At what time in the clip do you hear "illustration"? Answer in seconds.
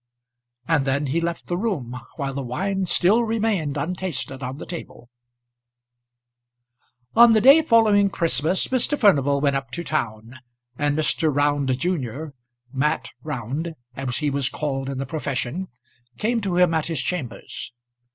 7.13-7.13